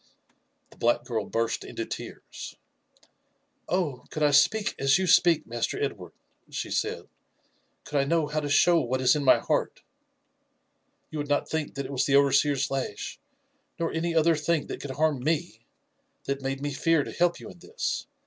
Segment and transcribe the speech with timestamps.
[0.71, 2.55] The black girl burst into tears.''
[3.69, 4.03] Oh!
[4.09, 5.45] could I speak as you speak.
[5.45, 6.13] Master Edward,"
[6.49, 7.07] she said,
[7.45, 9.83] >«could I know how to show what is in my heart,—
[11.11, 13.19] you would not think that it was the overseer's lash,
[13.77, 15.59] nor any other thing that could harm fne,
[16.23, 18.07] that made me fear to help you in this.